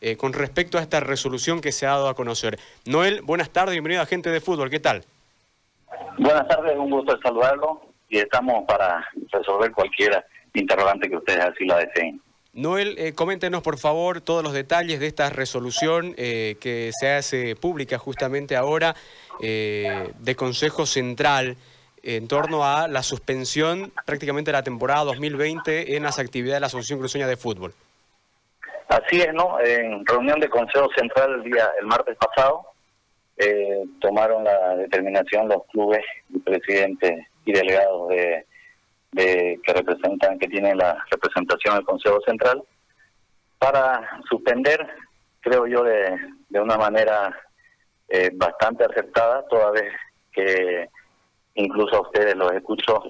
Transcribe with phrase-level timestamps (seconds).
[0.00, 2.58] Eh, con respecto a esta resolución que se ha dado a conocer.
[2.86, 5.04] Noel, buenas tardes, bienvenido a Gente de Fútbol, ¿qué tal?
[6.18, 10.24] Buenas tardes, un gusto saludarlo y estamos para resolver cualquier
[10.54, 12.20] interrogante que ustedes así la deseen.
[12.52, 17.54] Noel, eh, coméntenos por favor todos los detalles de esta resolución eh, que se hace
[17.54, 18.96] pública justamente ahora
[19.40, 21.56] de Consejo Central
[22.02, 26.66] en torno a la suspensión prácticamente de la temporada 2020 en las actividades de la
[26.66, 27.72] Asociación Cruceña de Fútbol.
[28.88, 29.60] Así es, ¿no?
[29.60, 32.68] En reunión de Consejo Central el día el martes pasado
[33.36, 38.46] eh, tomaron la determinación los clubes y presidentes y delegados de,
[39.12, 42.62] que representan que tienen la representación del Consejo Central
[43.58, 44.86] para suspender,
[45.40, 46.16] creo yo, de,
[46.48, 47.36] de una manera
[48.08, 49.92] eh, bastante acertada, toda vez
[50.32, 50.88] que
[51.54, 53.02] incluso a ustedes los escucho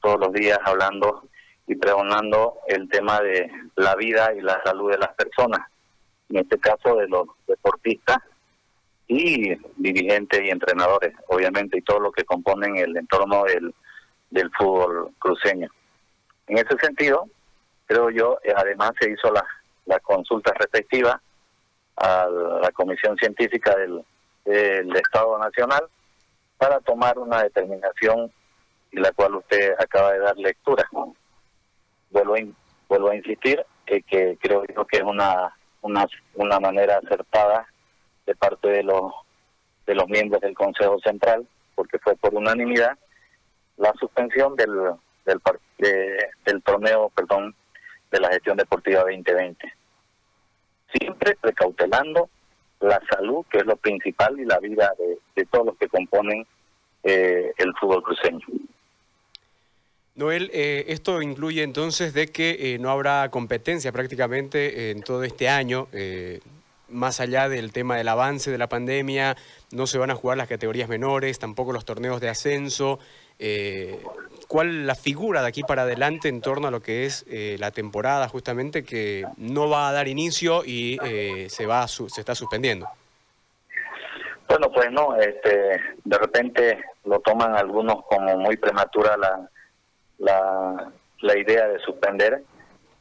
[0.00, 1.28] todos los días hablando
[1.66, 5.60] y pregonando el tema de la vida y la salud de las personas,
[6.28, 8.18] en este caso de los deportistas
[9.08, 13.74] y dirigentes y entrenadores, obviamente, y todo lo que componen el entorno del,
[14.30, 15.68] del fútbol cruceño.
[16.48, 17.28] En ese sentido,
[17.86, 19.44] creo yo, eh, además se hizo la,
[19.86, 21.20] la consulta respectiva
[21.96, 22.28] a
[22.62, 24.04] la Comisión Científica del,
[24.44, 25.84] del Estado Nacional
[26.58, 28.30] para tomar una determinación
[28.92, 30.84] y la cual usted acaba de dar lectura
[32.10, 32.38] vuelvo a,
[32.88, 34.02] vuelvo a insistir que
[34.40, 37.66] creo que es una, una, una manera acertada
[38.26, 39.12] de parte de los,
[39.86, 42.98] de los miembros del Consejo Central, porque fue por unanimidad,
[43.76, 44.70] la suspensión del,
[45.24, 45.40] del,
[46.44, 47.54] del torneo perdón,
[48.10, 49.72] de la gestión deportiva 2020.
[50.92, 52.28] Siempre precautelando
[52.80, 56.46] la salud, que es lo principal, y la vida de, de todos los que componen
[57.02, 58.46] eh, el fútbol cruceño.
[60.16, 65.50] Noel, eh, esto incluye entonces de que eh, no habrá competencia prácticamente en todo este
[65.50, 66.40] año, eh,
[66.88, 69.36] más allá del tema del avance de la pandemia,
[69.72, 72.98] no se van a jugar las categorías menores, tampoco los torneos de ascenso.
[74.48, 77.26] ¿Cuál la figura de aquí para adelante en torno a lo que es
[77.58, 80.96] la temporada justamente que no va a dar inicio y
[81.50, 82.88] se va se está suspendiendo?
[84.48, 89.50] Bueno, pues no, este, de repente lo toman algunos como muy prematura la
[90.18, 92.42] la, la idea de suspender,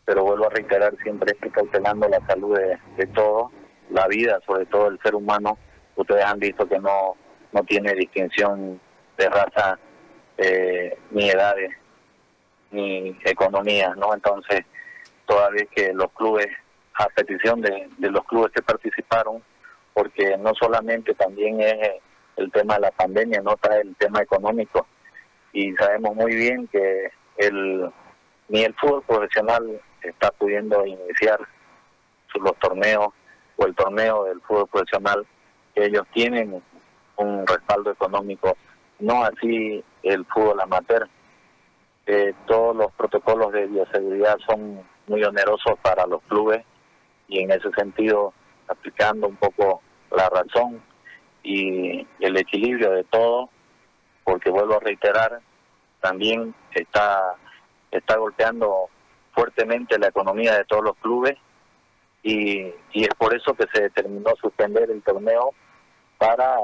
[0.05, 3.51] pero vuelvo a reiterar, siempre estoy cautelando la salud de, de todos,
[3.89, 5.57] la vida, sobre todo el ser humano.
[5.95, 7.15] Ustedes han visto que no,
[7.51, 8.79] no tiene distinción
[9.17, 9.79] de raza,
[10.37, 11.71] eh, ni edades,
[12.71, 14.13] ni economía, ¿no?
[14.13, 14.65] Entonces,
[15.25, 16.47] toda vez que los clubes,
[16.95, 19.41] a petición de, de los clubes que participaron,
[19.93, 22.01] porque no solamente también es
[22.35, 24.85] el tema de la pandemia, no trae el tema económico,
[25.55, 27.89] y sabemos muy bien que el
[28.49, 31.39] ni el fútbol profesional está pudiendo iniciar
[32.35, 33.07] los torneos
[33.55, 35.25] o el torneo del fútbol profesional
[35.73, 36.61] que ellos tienen
[37.15, 38.57] un respaldo económico,
[38.99, 41.07] no así el fútbol amateur.
[42.05, 46.63] Eh, todos los protocolos de bioseguridad son muy onerosos para los clubes
[47.29, 48.33] y en ese sentido
[48.67, 50.81] aplicando un poco la razón
[51.43, 53.49] y el equilibrio de todo,
[54.25, 55.39] porque vuelvo a reiterar,
[56.01, 57.35] también está,
[57.91, 58.89] está golpeando
[59.33, 61.37] fuertemente la economía de todos los clubes
[62.23, 65.53] y, es por eso que se determinó suspender el torneo
[66.17, 66.57] para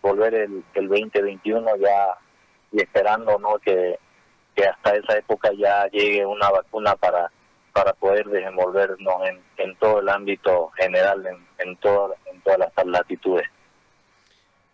[0.00, 2.18] volver el, el 2021 ya
[2.72, 3.98] y esperando no que,
[4.56, 7.30] que hasta esa época ya llegue una vacuna para
[7.72, 13.48] para poder desenvolvernos en, en todo el ámbito general en, en, en todas las latitudes.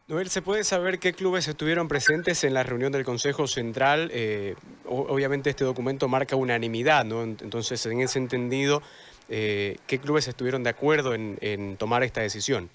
[0.09, 4.09] Noel, ¿se puede saber qué clubes estuvieron presentes en la reunión del Consejo Central?
[4.11, 4.55] Eh,
[4.87, 7.23] obviamente este documento marca unanimidad, ¿no?
[7.23, 8.81] Entonces, en ese entendido,
[9.29, 12.71] eh, ¿qué clubes estuvieron de acuerdo en, tomar esta decisión?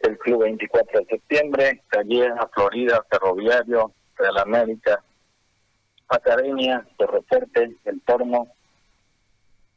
[0.00, 5.04] El Club 24 de septiembre, Calleja, Florida, Ferroviario, Real América,
[6.08, 8.48] Academia, Torrefuerte, El Torno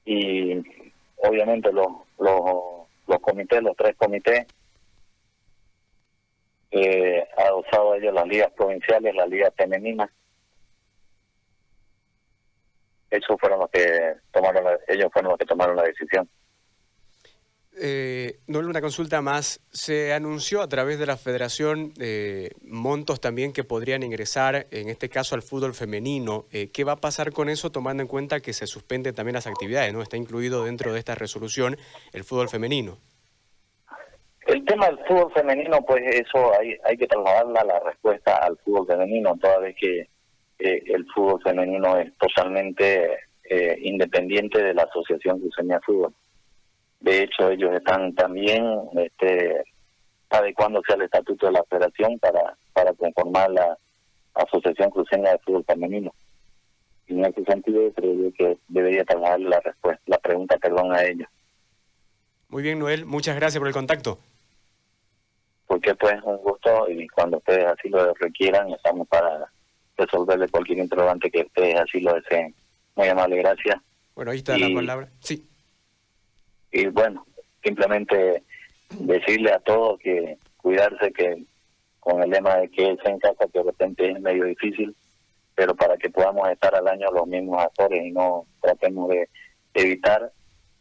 [0.06, 0.58] y
[1.18, 1.86] obviamente los,
[2.18, 4.48] los, los comités, los tres comités
[6.72, 10.12] eh, adosado a ellos las ligas provinciales, la liga femenina.
[13.10, 16.30] Esos fueron los que tomaron ellos fueron los que tomaron la decisión.
[17.82, 19.62] Eh, no una consulta más.
[19.72, 25.08] Se anunció a través de la federación eh, montos también que podrían ingresar, en este
[25.08, 26.46] caso al fútbol femenino.
[26.52, 29.48] Eh, ¿Qué va a pasar con eso tomando en cuenta que se suspenden también las
[29.48, 29.94] actividades?
[29.94, 30.02] ¿no?
[30.02, 31.78] Está incluido dentro de esta resolución
[32.12, 32.98] el fútbol femenino.
[34.50, 38.88] El tema del fútbol femenino, pues eso hay, hay que trasladarla la respuesta al fútbol
[38.88, 40.10] femenino, toda vez que
[40.58, 46.16] eh, el fútbol femenino es totalmente eh, independiente de la Asociación Cruceña Fútbol.
[47.00, 48.66] De hecho, ellos están también
[48.98, 49.62] este,
[50.32, 53.78] adecuándose al estatuto de la federación para, para conformar la
[54.34, 56.12] Asociación Cruceña de Fútbol Femenino.
[57.06, 61.28] En ese sentido, creo que debería trabajar la respuesta, la pregunta, perdón, a ellos.
[62.48, 64.18] Muy bien, Noel, muchas gracias por el contacto.
[65.70, 69.52] Porque pues un gusto y cuando ustedes así lo requieran, estamos para
[69.96, 72.56] resolverle cualquier interrogante que ustedes así lo deseen.
[72.96, 73.76] Muy amable, gracias.
[74.16, 75.10] Bueno, ahí está la palabra.
[75.20, 75.48] Sí.
[76.72, 77.24] Y bueno,
[77.64, 78.42] simplemente
[78.90, 81.44] decirle a todos que cuidarse que
[82.00, 84.96] con el lema de que es en casa, que de repente es medio difícil,
[85.54, 89.30] pero para que podamos estar al año los mismos actores y no tratemos de
[89.76, 90.32] evitar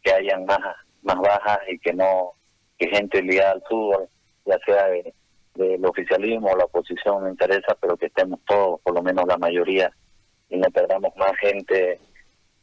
[0.01, 0.59] que hayan más,
[1.03, 2.31] más bajas y que no,
[2.79, 4.09] que gente ligada al fútbol,
[4.49, 5.13] ya sea de,
[5.55, 9.37] del oficialismo o la oposición, me interesa, pero que estemos todos, por lo menos la
[9.37, 9.91] mayoría,
[10.49, 11.99] y no perdamos más gente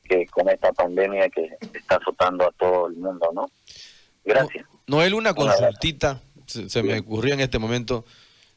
[0.05, 3.50] que con esta pandemia que está azotando a todo el mundo, ¿no?
[4.25, 4.67] Gracias.
[4.87, 8.05] Noel, una consultita, se, me ocurrió en este momento.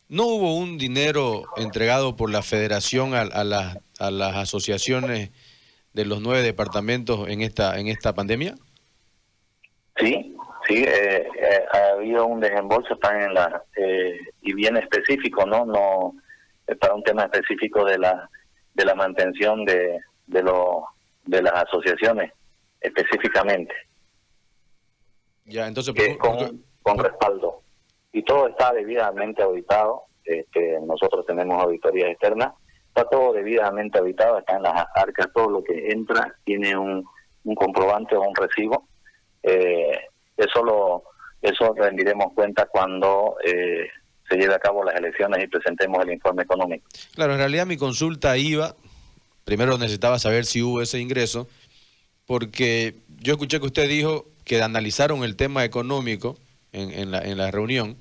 [0.08, 5.32] ¿No hubo un dinero entregado por la federación a, a, a las asociaciones
[5.94, 8.56] de los nueve departamentos en esta, en esta pandemia?
[9.98, 10.36] Sí,
[10.69, 15.66] sí, eh, eh, ha habido un desembolso están en la eh, y bien específico, ¿no?
[15.66, 16.13] No
[16.80, 18.30] para un tema específico de la
[18.75, 20.83] de la mantención de de los
[21.25, 22.31] de las asociaciones
[22.80, 23.74] específicamente.
[25.45, 27.63] Ya, entonces con, con respaldo
[28.12, 30.04] y todo está debidamente auditado.
[30.24, 32.54] Este, nosotros tenemos auditoría externa,
[32.88, 37.04] está todo debidamente auditado, está en las arcas todo lo que entra tiene un,
[37.44, 38.88] un comprobante o un recibo.
[39.42, 40.09] Eh,
[40.39, 41.03] eso lo
[41.41, 43.88] eso rendiremos cuenta cuando eh,
[44.27, 46.86] se lleve a cabo las elecciones y presentemos el informe económico.
[47.15, 48.75] Claro, en realidad mi consulta iba,
[49.45, 51.47] primero necesitaba saber si hubo ese ingreso,
[52.25, 56.38] porque yo escuché que usted dijo que analizaron el tema económico
[56.71, 57.97] en, en, la, en la reunión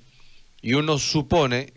[0.61, 1.73] y uno supone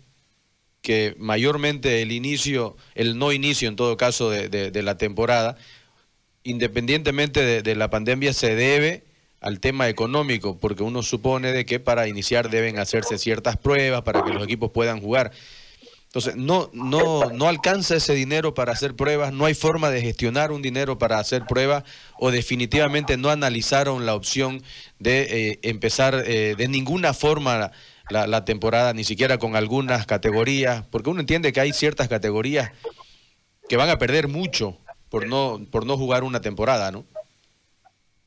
[0.82, 5.56] que mayormente el inicio, el no inicio en todo caso de, de, la temporada,
[6.42, 9.04] independientemente de, de la pandemia, se debe
[9.42, 14.22] al tema económico, porque uno supone de que para iniciar deben hacerse ciertas pruebas para
[14.22, 15.32] que los equipos puedan jugar.
[16.06, 20.52] Entonces, no, no, no alcanza ese dinero para hacer pruebas, no hay forma de gestionar
[20.52, 21.84] un dinero para hacer pruebas,
[22.18, 24.62] o definitivamente no analizaron la opción
[24.98, 27.72] de eh, empezar eh, de ninguna forma
[28.10, 32.72] la, la temporada, ni siquiera con algunas categorías, porque uno entiende que hay ciertas categorías
[33.68, 34.76] que van a perder mucho
[35.08, 37.06] por no, por no jugar una temporada, ¿no?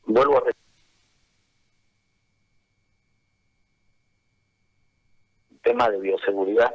[0.07, 0.54] Vuelvo a
[5.65, 6.73] tema de bioseguridad.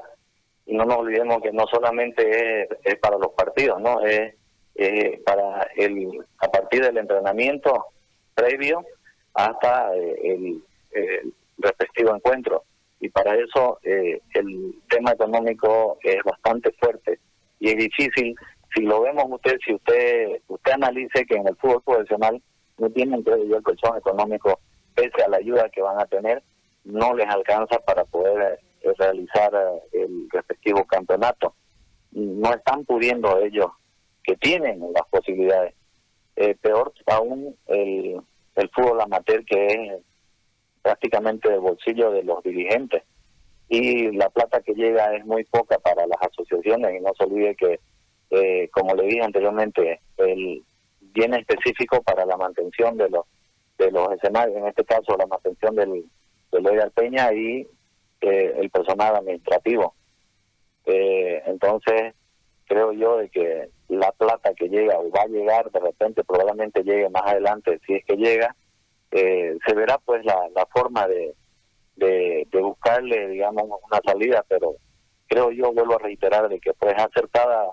[0.66, 4.34] Y no nos olvidemos que no solamente es, para los partidos, no es,
[5.24, 7.86] para el a partir del entrenamiento
[8.34, 8.82] previo
[9.34, 12.64] hasta eh, el, respectivo encuentro.
[13.00, 17.18] Y para eso eh, el tema económico es bastante fuerte
[17.58, 18.34] y es difícil.
[18.74, 22.40] Si lo vemos usted si usted usted analice que en el fútbol profesional
[22.78, 24.60] no tienen todavía el colchón económico
[24.94, 26.42] pese a la ayuda que van a tener
[26.84, 28.60] no les alcanza para poder
[28.98, 31.54] realizar eh, el respectivo campeonato.
[32.12, 33.70] No están pudiendo ellos,
[34.22, 35.74] que tienen las posibilidades.
[36.36, 38.20] Eh, peor aún el,
[38.54, 40.02] el fútbol amateur que es
[40.82, 43.02] prácticamente el bolsillo de los dirigentes.
[43.68, 47.54] Y la plata que llega es muy poca para las asociaciones y no se olvide
[47.54, 47.80] que,
[48.30, 50.64] eh, como le dije anteriormente, el
[51.00, 53.24] bien específico para la mantención de los
[53.78, 56.04] de los escenarios, en este caso la mantención del,
[56.52, 57.66] del Peña y
[58.20, 59.94] eh, el personal administrativo.
[60.86, 62.14] Eh, entonces,
[62.66, 66.82] creo yo de que la plata que llega o va a llegar, de repente probablemente
[66.82, 68.54] llegue más adelante, si es que llega,
[69.10, 71.34] eh, se verá pues la, la forma de,
[71.96, 74.76] de, buscarle, digamos, una salida, pero
[75.26, 77.72] creo yo, vuelvo a reiterar, de que pues acertada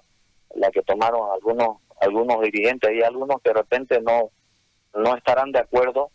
[0.55, 4.29] la que tomaron algunos algunos dirigentes y algunos que de repente no
[4.95, 6.09] no estarán de acuerdo,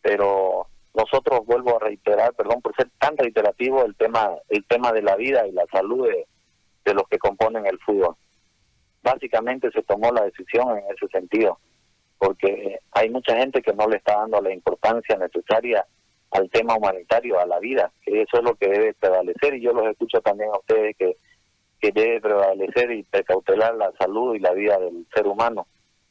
[0.00, 5.02] pero nosotros vuelvo a reiterar, perdón por ser tan reiterativo el tema el tema de
[5.02, 8.16] la vida y la salud de, los que componen el fútbol.
[9.02, 11.58] Básicamente se tomó la decisión en ese sentido,
[12.18, 15.86] porque hay mucha gente que no le está dando la importancia necesaria
[16.30, 19.72] al tema humanitario, a la vida, que eso es lo que debe prevalecer y yo
[19.72, 21.16] los escucho también a ustedes que,
[21.80, 25.66] que debe prevalecer y precautelar la salud y la vida del ser humano,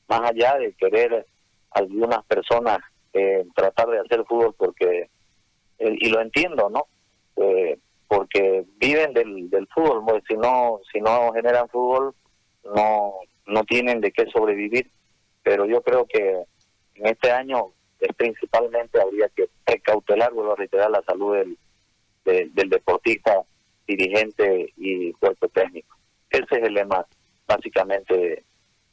[0.07, 1.25] más allá de querer
[1.71, 2.79] algunas personas
[3.13, 5.09] eh, tratar de hacer fútbol porque,
[5.79, 6.87] eh, y lo entiendo, ¿no?
[7.37, 7.77] Eh,
[8.07, 12.13] porque viven del, del fútbol, pues, si no, si no generan fútbol,
[12.75, 13.13] no,
[13.45, 14.91] no tienen de qué sobrevivir,
[15.43, 16.43] pero yo creo que
[16.95, 17.73] en este año
[18.17, 19.47] principalmente habría que
[20.07, 23.43] velar, vuelvo a reiterar, la salud del, del deportista,
[23.87, 25.97] dirigente y cuerpo técnico.
[26.29, 27.05] Ese es el lema,
[27.47, 28.43] básicamente,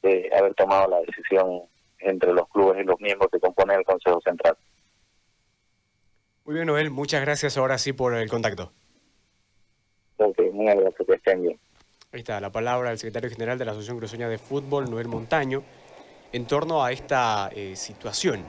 [0.02, 1.62] de, haber tomado la decisión
[1.98, 4.56] entre los clubes y los miembros que componen el Consejo Central.
[6.44, 8.72] Muy bien, Noel, muchas gracias ahora sí por el contacto.
[10.16, 11.58] Ok, muy gracias, que estén bien.
[12.12, 15.62] Ahí está la palabra del secretario general de la Asociación Cruceña de Fútbol, Noel Montaño,
[16.32, 18.44] en torno a esta eh, situación